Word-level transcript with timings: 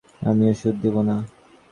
আমি 0.21 0.43
ওষুধ 0.51 0.75
দিব 0.81 0.95
না। 1.01 1.15